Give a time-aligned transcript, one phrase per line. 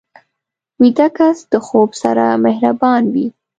[0.81, 3.27] ویده کس د خوب سره مهربان وي